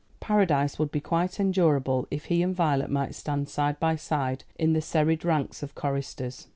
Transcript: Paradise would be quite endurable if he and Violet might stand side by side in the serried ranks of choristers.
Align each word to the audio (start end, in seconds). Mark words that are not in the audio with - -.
Paradise 0.19 0.79
would 0.79 0.89
be 0.89 0.99
quite 0.99 1.39
endurable 1.39 2.07
if 2.09 2.25
he 2.25 2.41
and 2.41 2.55
Violet 2.55 2.89
might 2.89 3.13
stand 3.13 3.47
side 3.47 3.79
by 3.79 3.95
side 3.95 4.45
in 4.57 4.73
the 4.73 4.81
serried 4.81 5.23
ranks 5.23 5.61
of 5.61 5.75
choristers. 5.75 6.47